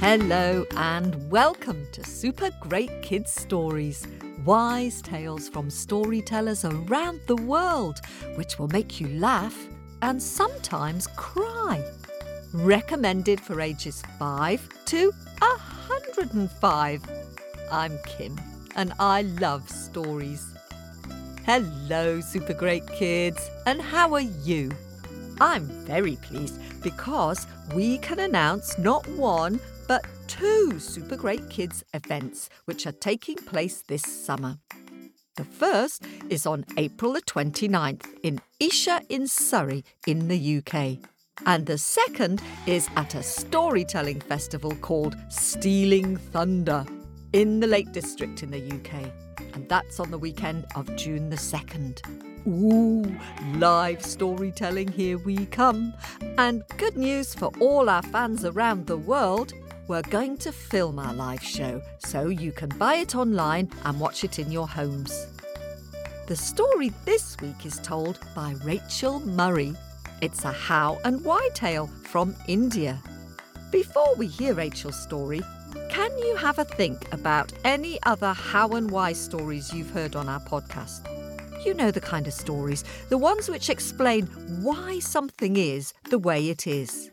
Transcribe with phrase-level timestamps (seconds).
[0.00, 4.06] Hello and welcome to Super Great Kids Stories,
[4.42, 8.00] wise tales from storytellers around the world,
[8.36, 9.68] which will make you laugh
[10.00, 11.84] and sometimes cry.
[12.54, 17.02] Recommended for ages 5 to 105.
[17.70, 20.54] I'm Kim and I love stories.
[21.44, 24.70] Hello, Super Great Kids, and how are you?
[25.40, 32.48] I'm very pleased because we can announce not one but two Super Great Kids events
[32.64, 34.58] which are taking place this summer.
[35.36, 40.98] The first is on April the 29th in Esher in Surrey in the UK.
[41.44, 46.86] And the second is at a storytelling festival called Stealing Thunder
[47.34, 49.10] in the Lake District in the UK.
[49.54, 52.00] And that's on the weekend of June the 2nd.
[52.46, 53.04] Ooh,
[53.58, 55.92] live storytelling, here we come.
[56.38, 59.52] And good news for all our fans around the world
[59.86, 64.24] we're going to film our live show so you can buy it online and watch
[64.24, 65.26] it in your homes.
[66.26, 69.74] The story this week is told by Rachel Murray.
[70.22, 72.98] It's a how and why tale from India.
[73.70, 75.42] Before we hear Rachel's story,
[75.90, 80.28] can you have a think about any other how and why stories you've heard on
[80.28, 81.06] our podcast?
[81.64, 84.26] You know the kind of stories, the ones which explain
[84.62, 87.10] why something is the way it is.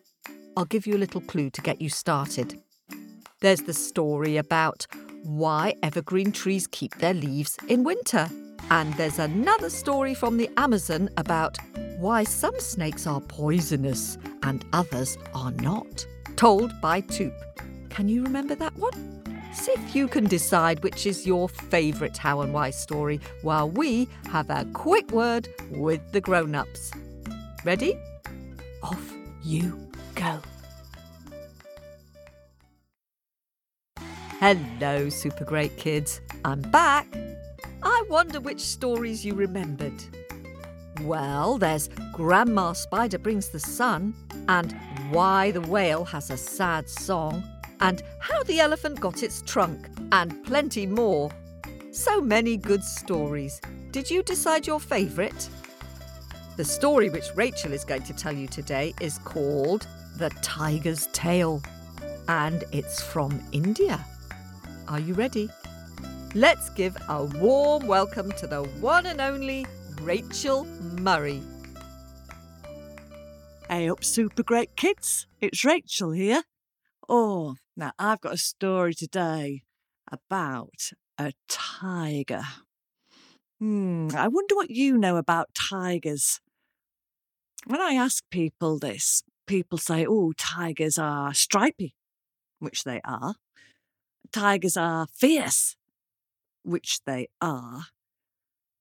[0.58, 2.59] I'll give you a little clue to get you started.
[3.39, 4.88] There's the story about
[5.23, 8.30] why evergreen trees keep their leaves in winter.
[8.70, 11.58] And there's another story from the Amazon about
[11.98, 16.06] why some snakes are poisonous and others are not.
[16.36, 17.51] Told by Toop.
[17.92, 19.22] Can you remember that one?
[19.53, 24.08] See if you can decide which is your favourite how and why story while we
[24.31, 26.92] have a quick word with the grown ups.
[27.66, 27.99] Ready?
[28.82, 30.39] Off you go.
[34.39, 36.21] Hello, super great kids.
[36.45, 37.05] I'm back.
[37.83, 40.02] I wonder which stories you remembered.
[41.02, 44.14] Well, there's Grandma Spider Brings the Sun,
[44.48, 44.76] and
[45.10, 47.43] Why the Whale Has a Sad Song,
[47.81, 51.31] and How the Elephant Got Its Trunk, and plenty more.
[51.92, 53.59] So many good stories.
[53.92, 55.49] Did you decide your favourite?
[56.58, 59.87] The story which Rachel is going to tell you today is called
[60.17, 61.61] The Tiger's Tale,
[62.27, 64.05] and it's from India.
[64.87, 65.49] Are you ready?
[66.36, 69.65] Let's give a warm welcome to the one and only
[70.02, 70.65] Rachel
[70.99, 71.42] Murray.
[73.67, 75.27] Hey up, super great kids.
[75.39, 76.43] It's Rachel here.
[77.09, 79.64] Oh, now I've got a story today
[80.09, 82.43] about a tiger.
[83.59, 86.39] Hmm, I wonder what you know about tigers.
[87.65, 91.93] When I ask people this, people say, oh, tigers are stripy,
[92.59, 93.36] which they are
[94.31, 95.75] tigers are fierce,
[96.63, 97.86] which they are,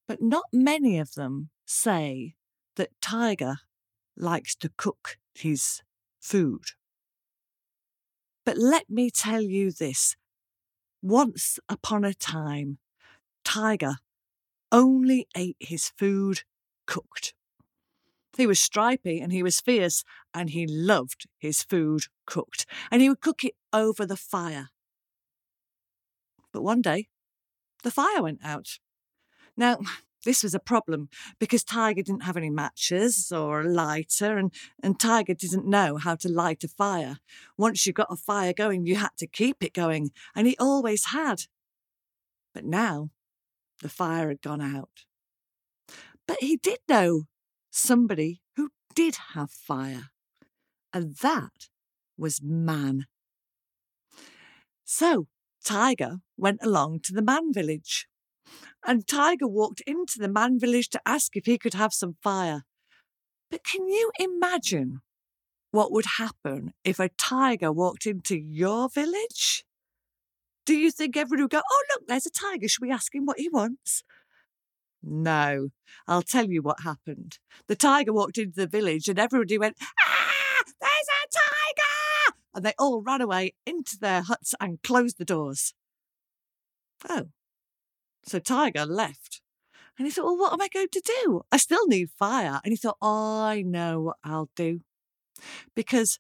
[0.06, 2.34] but not many of them say
[2.76, 3.56] that Tiger
[4.16, 5.82] likes to cook his
[6.20, 6.62] food.
[8.50, 10.16] But let me tell you this
[11.00, 12.78] once upon a time,
[13.44, 13.98] Tiger
[14.72, 16.42] only ate his food
[16.84, 17.32] cooked.
[18.36, 20.02] He was stripy and he was fierce
[20.34, 22.66] and he loved his food cooked.
[22.90, 24.70] And he would cook it over the fire.
[26.52, 27.06] But one day,
[27.84, 28.80] the fire went out.
[29.56, 29.78] Now,
[30.25, 31.08] this was a problem
[31.38, 36.14] because Tiger didn't have any matches or a lighter, and, and Tiger didn't know how
[36.16, 37.19] to light a fire.
[37.56, 41.06] Once you got a fire going, you had to keep it going, and he always
[41.06, 41.44] had.
[42.53, 43.10] But now,
[43.80, 45.04] the fire had gone out.
[46.26, 47.25] But he did know
[47.70, 50.10] somebody who did have fire,
[50.92, 51.69] and that
[52.19, 53.06] was man.
[54.84, 55.28] So
[55.64, 58.06] Tiger went along to the man village.
[58.86, 62.65] And Tiger walked into the man village to ask if he could have some fire.
[63.50, 65.00] But can you imagine
[65.72, 69.65] what would happen if a tiger walked into your village?
[70.65, 72.68] Do you think everyone would go, Oh, look, there's a tiger.
[72.68, 74.03] Should we ask him what he wants?
[75.03, 75.71] No,
[76.06, 77.38] I'll tell you what happened.
[77.66, 82.36] The tiger walked into the village and everybody went, Ah, there's a tiger!
[82.54, 85.72] And they all ran away into their huts and closed the doors.
[87.09, 87.28] Oh.
[88.24, 89.40] So Tiger left.
[89.98, 91.42] And he thought, well, what am I going to do?
[91.52, 92.60] I still need fire.
[92.64, 94.80] And he thought, oh, I know what I'll do.
[95.74, 96.18] Because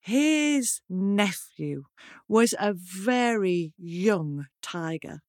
[0.00, 1.84] his nephew
[2.26, 5.20] was a very young tiger.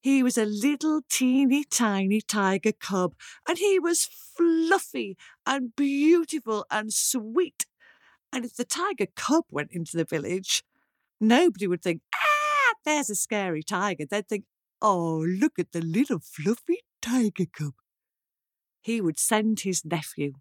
[0.00, 3.14] He was a little teeny tiny tiger cub,
[3.48, 7.66] and he was fluffy and beautiful and sweet.
[8.32, 10.62] And if the tiger cub went into the village,
[11.20, 14.04] nobody would think, ah, there's a scary tiger.
[14.04, 14.44] They'd think,
[14.80, 17.74] oh, look at the little fluffy tiger cub.
[18.80, 20.34] He would send his nephew.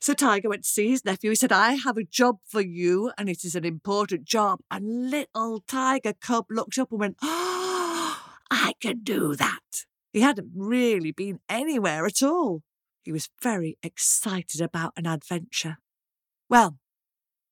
[0.00, 1.30] So Tiger went to see his nephew.
[1.30, 4.60] He said, I have a job for you, and it is an important job.
[4.70, 8.18] And little Tiger Cub looked up and went, Oh,
[8.50, 9.84] I can do that.
[10.12, 12.62] He hadn't really been anywhere at all.
[13.02, 15.76] He was very excited about an adventure.
[16.48, 16.78] Well,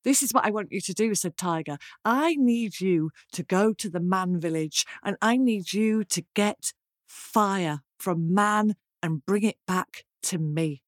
[0.03, 1.77] this is what I want you to do, said Tiger.
[2.05, 6.73] I need you to go to the man village and I need you to get
[7.07, 10.83] fire from man and bring it back to me.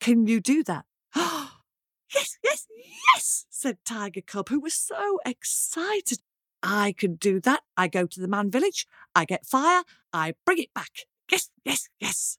[0.00, 0.84] Can you do that?
[1.16, 2.66] yes, yes,
[3.14, 6.18] yes, said Tiger Cub, who was so excited.
[6.62, 7.62] I can do that.
[7.76, 9.82] I go to the man village, I get fire,
[10.12, 11.06] I bring it back.
[11.30, 12.38] Yes, yes, yes.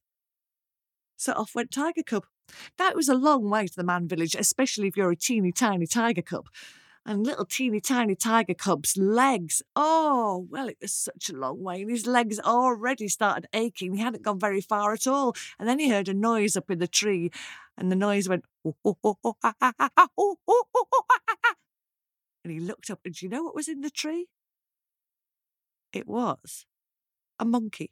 [1.17, 2.25] So off went Tiger Cub.
[2.77, 5.87] That was a long way to the man village, especially if you're a teeny tiny
[5.87, 6.47] tiger cub.
[7.03, 11.81] And little teeny tiny tiger cub's legs, oh, well, it was such a long way.
[11.81, 13.95] And his legs already started aching.
[13.95, 15.35] He hadn't gone very far at all.
[15.57, 17.31] And then he heard a noise up in the tree,
[17.75, 18.75] and the noise went, and
[22.45, 24.27] he looked up, and do you know what was in the tree?
[25.91, 26.65] It was
[27.39, 27.91] a monkey.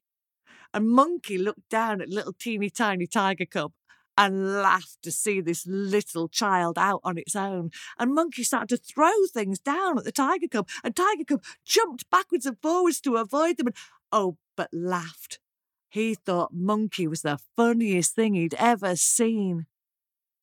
[0.73, 3.71] And Monkey looked down at little teeny tiny tiger cub
[4.19, 7.71] and laughed to see this little child out on its own.
[7.97, 12.09] And Monkey started to throw things down at the Tiger Cub, and Tiger Cub jumped
[12.09, 13.75] backwards and forwards to avoid them and,
[14.11, 15.39] oh, but laughed.
[15.87, 19.67] He thought Monkey was the funniest thing he'd ever seen.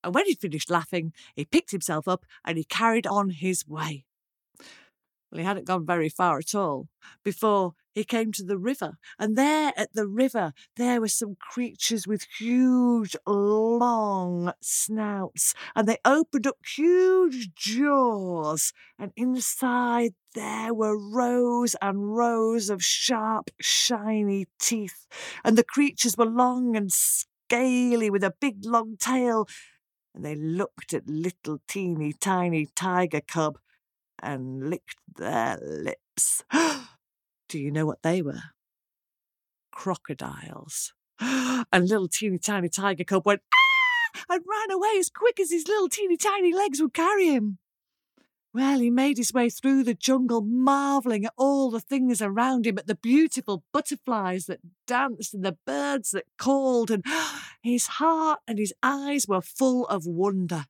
[0.03, 4.06] And when he'd finished laughing, he picked himself up and he carried on his way.
[5.31, 6.89] Well, he hadn't gone very far at all
[7.25, 8.99] before he came to the river.
[9.19, 15.55] And there at the river, there were some creatures with huge, long snouts.
[15.75, 18.73] And they opened up huge jaws.
[18.99, 25.07] And inside there were rows and rows of sharp, shiny teeth.
[25.45, 29.49] And the creatures were long and scaly with a big, long tail.
[30.15, 33.59] And they looked at little, teeny, tiny tiger cub
[34.23, 36.45] and licked their lips.
[37.49, 38.43] Do you know what they were?
[39.73, 40.93] Crocodiles.
[41.73, 44.23] And little teeny tiny tiger cub went, ah!
[44.29, 47.59] and ran away as quick as his little teeny tiny legs would carry him.
[48.57, 52.79] Well, he made his way through the jungle, marvelling at all the things around him,
[52.79, 57.05] at the beautiful butterflies that danced and the birds that called, and
[57.63, 60.65] his heart and his eyes were full of wonder.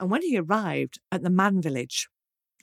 [0.00, 2.08] And when he arrived at the man village,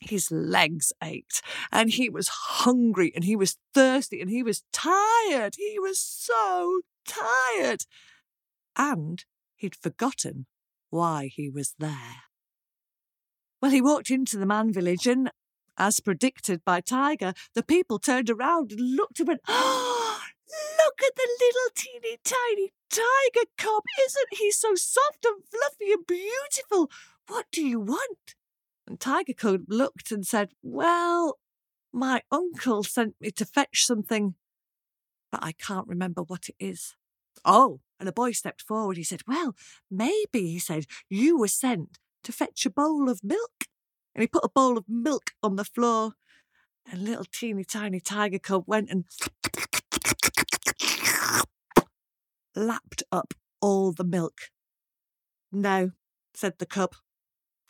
[0.01, 1.41] his legs ached
[1.71, 5.55] and he was hungry and he was thirsty and he was tired.
[5.57, 7.85] He was so tired.
[8.75, 9.23] And
[9.55, 10.47] he'd forgotten
[10.89, 12.23] why he was there.
[13.61, 15.29] Well, he walked into the man village and,
[15.77, 20.19] as predicted by Tiger, the people turned around and looked and went, Oh,
[20.83, 23.83] look at the little teeny tiny tiger cub.
[24.05, 26.89] Isn't he so soft and fluffy and beautiful?
[27.31, 28.35] What do you want?
[28.85, 31.39] And Tiger Cub looked and said, Well,
[31.93, 34.35] my uncle sent me to fetch something,
[35.31, 36.97] but I can't remember what it is.
[37.45, 38.97] Oh, and a boy stepped forward.
[38.97, 39.55] He said, Well,
[39.89, 43.63] maybe, he said, you were sent to fetch a bowl of milk.
[44.13, 46.15] And he put a bowl of milk on the floor.
[46.91, 49.05] And little teeny tiny tiger cub went and
[52.57, 54.49] lapped up all the milk.
[55.49, 55.91] No,
[56.33, 56.93] said the cub.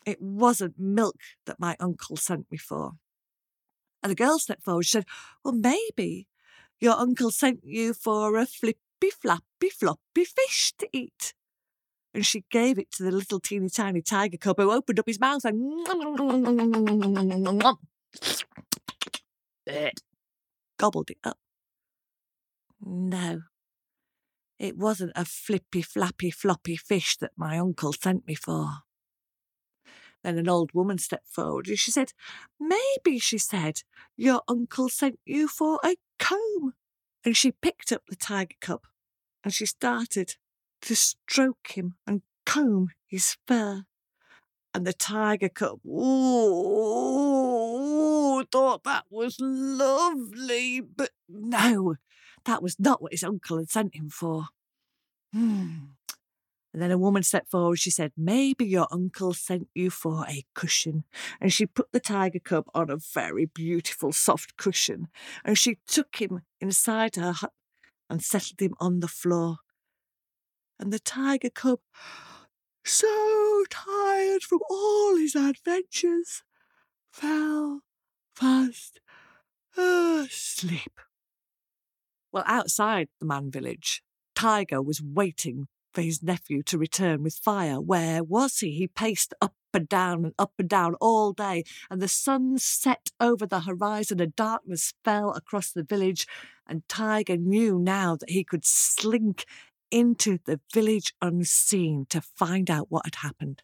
[0.04, 1.16] It wasn't milk
[1.46, 2.92] that my uncle sent me for.
[4.02, 4.84] And the girl stepped forward.
[4.84, 5.06] She said,
[5.44, 6.26] Well, maybe
[6.80, 11.34] your uncle sent you for a flippy, flappy, floppy fish to eat.
[12.14, 15.20] And she gave it to the little teeny tiny tiger cub who opened up his
[15.20, 15.86] mouth and
[20.78, 21.38] gobbled it up.
[22.84, 23.42] No,
[24.58, 28.82] it wasn't a flippy, flappy, floppy fish that my uncle sent me for.
[30.22, 32.12] Then an old woman stepped forward and she said,
[32.60, 33.82] Maybe, she said,
[34.16, 36.74] your uncle sent you for a comb.
[37.24, 38.86] And she picked up the tiger cub
[39.44, 40.36] and she started
[40.82, 43.84] to stroke him and comb his fur.
[44.74, 46.82] And the tiger cub, ooh,
[48.50, 50.80] thought that was lovely.
[50.80, 51.96] But no,
[52.44, 54.46] that was not what his uncle had sent him for.
[55.32, 55.92] Hmm.
[56.72, 57.78] And then a woman stepped forward.
[57.78, 61.04] She said, Maybe your uncle sent you for a cushion.
[61.40, 65.08] And she put the tiger cub on a very beautiful soft cushion.
[65.44, 67.52] And she took him inside her hut
[68.08, 69.58] and settled him on the floor.
[70.80, 71.80] And the tiger cub,
[72.84, 76.42] so tired from all his adventures,
[77.12, 77.82] fell
[78.34, 79.00] fast
[79.76, 81.00] asleep.
[82.32, 84.02] Well, outside the man village,
[84.34, 87.80] Tiger was waiting for his nephew to return with fire.
[87.80, 88.72] Where was he?
[88.72, 93.10] He paced up and down and up and down all day, and the sun set
[93.20, 96.26] over the horizon, and darkness fell across the village,
[96.66, 99.46] and Tiger knew now that he could slink
[99.90, 103.62] into the village unseen to find out what had happened.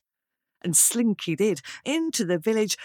[0.62, 2.76] And slink he did into the village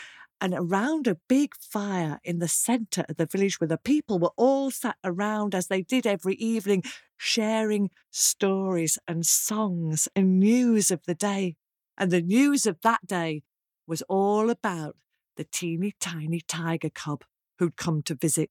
[0.43, 4.33] and around a big fire in the centre of the village where the people were
[4.35, 6.83] all sat around as they did every evening,
[7.15, 11.55] sharing stories and songs and news of the day.
[11.97, 13.43] And the news of that day
[13.87, 14.97] was all about
[15.37, 17.23] the teeny tiny tiger cub
[17.57, 18.49] who'd come to visit.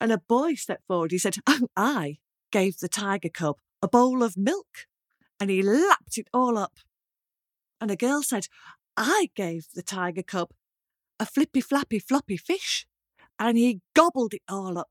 [0.00, 1.10] And a boy stepped forward.
[1.10, 2.18] He said, oh, I
[2.52, 4.86] gave the tiger cub a bowl of milk.
[5.40, 6.78] And he lapped it all up.
[7.80, 8.46] And a girl said,
[8.96, 10.50] I gave the tiger cub
[11.24, 12.86] a flippy flappy floppy fish,
[13.38, 14.90] and he gobbled it all up.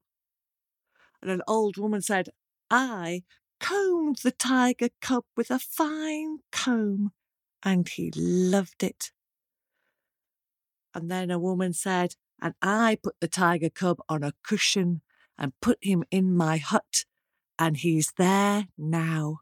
[1.21, 2.29] And an old woman said,
[2.71, 3.21] I
[3.59, 7.11] combed the tiger cub with a fine comb,
[7.61, 9.11] and he loved it.
[10.95, 15.01] And then a woman said, and I put the tiger cub on a cushion
[15.37, 17.05] and put him in my hut,
[17.59, 19.41] and he's there now.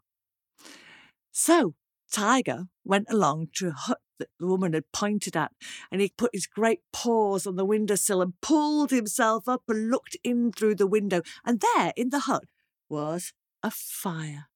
[1.31, 1.75] So
[2.11, 5.51] Tiger went along to hut that the woman had pointed at,
[5.91, 10.15] and he put his great paws on the windowsill and pulled himself up and looked
[10.23, 11.21] in through the window.
[11.45, 12.45] And there in the hut
[12.89, 14.47] was a fire.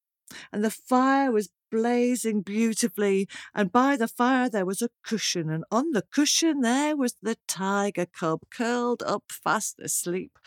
[0.51, 5.63] And the fire was blazing beautifully, and by the fire there was a cushion, and
[5.69, 10.39] on the cushion there was the tiger cub curled up fast asleep.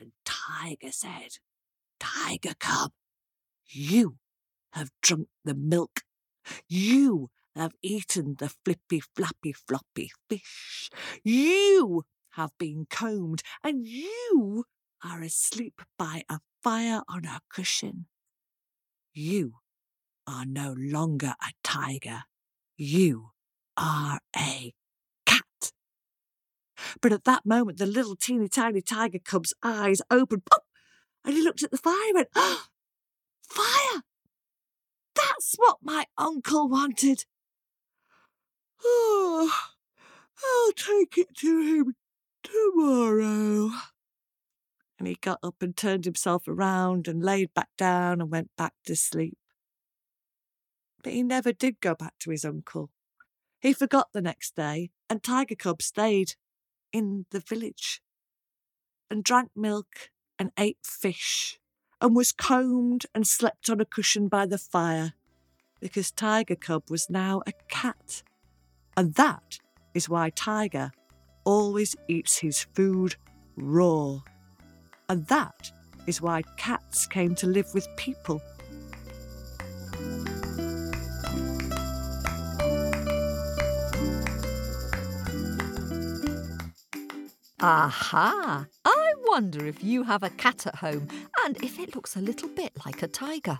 [0.00, 1.38] And Tiger said,
[1.98, 2.92] Tiger cub,
[3.66, 4.18] you
[4.72, 6.02] have drunk the milk.
[6.68, 10.90] You have eaten the flippy flappy floppy fish.
[11.22, 14.64] You have been combed, and you
[15.04, 18.06] are asleep by a fire on a cushion.
[19.12, 19.54] You
[20.26, 22.24] are no longer a tiger.
[22.76, 23.30] You
[23.76, 24.74] are a
[25.26, 25.72] cat.
[27.00, 30.64] But at that moment, the little teeny tiny tiger cub's eyes opened, pop,
[31.24, 32.64] and he looked at the fire and went, oh,
[33.48, 34.02] Fire!
[35.14, 37.24] That's what my uncle wanted.
[38.84, 39.52] Oh,
[40.44, 41.94] I'll take it to him
[42.42, 43.70] tomorrow.
[44.98, 48.74] And he got up and turned himself around and laid back down and went back
[48.86, 49.38] to sleep.
[51.02, 52.90] But he never did go back to his uncle.
[53.60, 56.34] He forgot the next day, and Tiger Cub stayed
[56.92, 58.02] in the village
[59.10, 61.58] and drank milk and ate fish
[62.00, 65.14] and was combed and slept on a cushion by the fire
[65.80, 68.22] because Tiger Cub was now a cat
[68.98, 69.60] and that
[69.94, 70.90] is why Tiger
[71.44, 73.14] always eats his food
[73.54, 74.18] raw.
[75.08, 75.70] And that
[76.08, 78.42] is why cats came to live with people.
[87.60, 88.66] Aha!
[88.84, 91.06] I wonder if you have a cat at home
[91.44, 93.58] and if it looks a little bit like a tiger.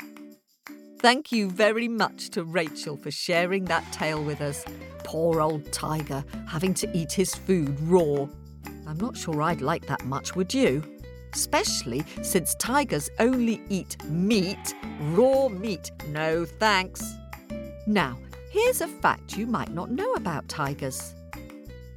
[0.98, 4.64] Thank you very much to Rachel for sharing that tale with us.
[5.08, 8.26] Poor old tiger having to eat his food raw.
[8.86, 10.84] I'm not sure I'd like that much, would you?
[11.32, 14.74] Especially since tigers only eat meat,
[15.12, 15.90] raw meat.
[16.08, 17.02] No thanks.
[17.86, 18.18] Now,
[18.50, 21.14] here's a fact you might not know about tigers.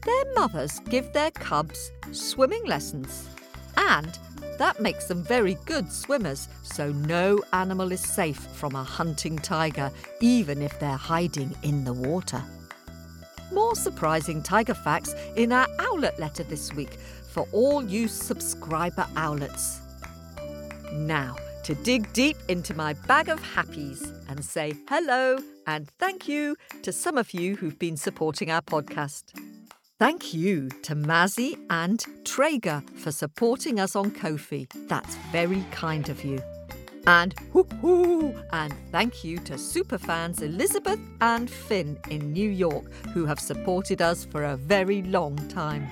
[0.06, 3.28] Their mothers give their cubs swimming lessons
[3.76, 4.18] and
[4.58, 9.92] that makes them very good swimmers, so no animal is safe from a hunting tiger,
[10.22, 12.42] even if they're hiding in the water.
[13.52, 16.98] More surprising tiger facts in our owlet letter this week
[17.30, 19.80] for all you subscriber owlets.
[20.94, 26.56] Now, to dig deep into my bag of happies and say hello and thank you
[26.82, 29.24] to some of you who've been supporting our podcast.
[30.00, 34.68] Thank you to Mazzy and Traeger for supporting us on Ko-fi.
[34.88, 36.42] That's very kind of you.
[37.08, 38.36] And hoo hoo!
[38.52, 44.26] And thank you to superfans Elizabeth and Finn in New York who have supported us
[44.26, 45.88] for a very long time.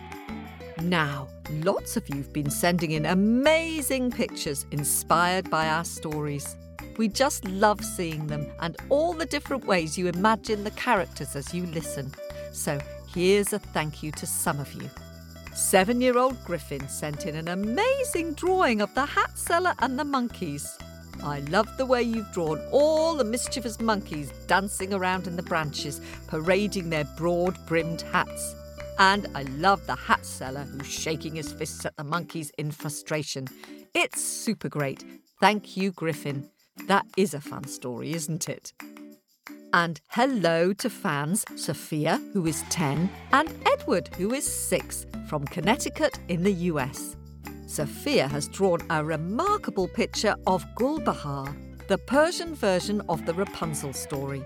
[0.82, 6.56] Now, lots of you've been sending in amazing pictures inspired by our stories.
[6.98, 11.54] We just love seeing them and all the different ways you imagine the characters as
[11.54, 12.14] you listen.
[12.52, 12.80] So
[13.14, 14.90] here's a thank you to some of you.
[15.54, 20.06] Seven year old Griffin sent in an amazing drawing of the hat seller and the
[20.06, 20.78] monkeys.
[21.24, 26.02] I love the way you've drawn all the mischievous monkeys dancing around in the branches,
[26.28, 28.56] parading their broad brimmed hats.
[29.00, 33.48] And I love the hat seller who's shaking his fists at the monkeys in frustration.
[33.94, 35.04] It's super great.
[35.40, 36.50] Thank you, Griffin.
[36.88, 38.74] That is a fun story, isn't it?
[39.72, 46.18] And hello to fans Sophia, who is 10, and Edward, who is 6, from Connecticut
[46.28, 47.16] in the US.
[47.70, 51.56] Sophia has drawn a remarkable picture of Gulbahar,
[51.88, 54.44] the Persian version of the Rapunzel story.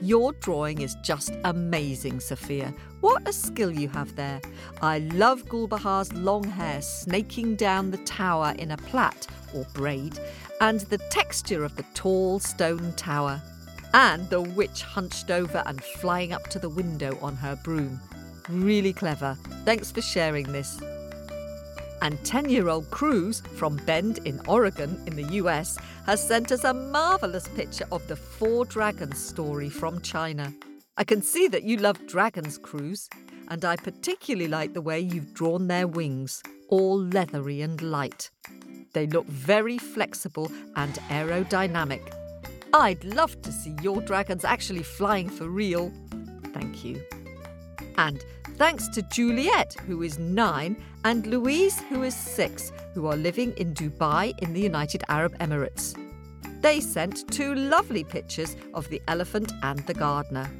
[0.00, 2.74] Your drawing is just amazing, Sophia.
[3.02, 4.40] What a skill you have there.
[4.82, 10.18] I love Gulbahar's long hair snaking down the tower in a plait or braid,
[10.60, 13.40] and the texture of the tall stone tower,
[13.94, 18.00] and the witch hunched over and flying up to the window on her broom.
[18.48, 19.38] Really clever.
[19.64, 20.80] Thanks for sharing this.
[22.06, 26.62] And 10 year old Cruz from Bend in Oregon in the US has sent us
[26.62, 30.54] a marvellous picture of the Four Dragons story from China.
[30.96, 33.08] I can see that you love dragons, Cruz,
[33.48, 38.30] and I particularly like the way you've drawn their wings, all leathery and light.
[38.92, 42.14] They look very flexible and aerodynamic.
[42.72, 45.90] I'd love to see your dragons actually flying for real.
[46.54, 47.02] Thank you.
[47.98, 48.24] And
[48.56, 53.74] thanks to Juliet, who is nine, and Louise, who is six, who are living in
[53.74, 55.94] Dubai in the United Arab Emirates.
[56.62, 60.50] They sent two lovely pictures of the elephant and the gardener.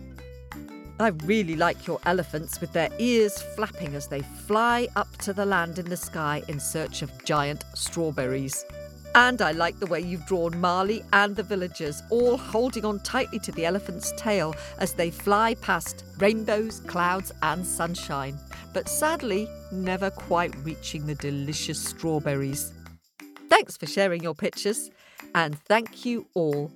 [1.01, 5.47] I really like your elephants with their ears flapping as they fly up to the
[5.47, 8.65] land in the sky in search of giant strawberries.
[9.17, 13.39] And I like the way you've drawn Marley and the villagers all holding on tightly
[13.41, 18.39] to the elephant's tail as they fly past rainbows, clouds, and sunshine,
[18.75, 22.75] but sadly, never quite reaching the delicious strawberries.
[23.49, 24.91] Thanks for sharing your pictures,
[25.35, 26.71] and thank you all.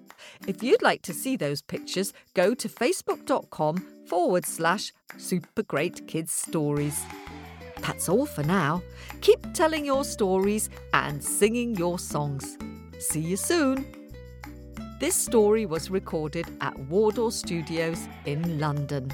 [0.47, 6.33] If you'd like to see those pictures, go to facebook.com forward slash super great kids
[6.33, 7.05] stories.
[7.83, 8.83] That's all for now.
[9.21, 12.57] Keep telling your stories and singing your songs.
[12.99, 13.85] See you soon.
[15.01, 19.11] This story was recorded at Wardour Studios in London.